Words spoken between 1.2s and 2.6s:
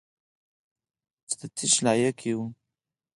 چې د څه شي لایق یو.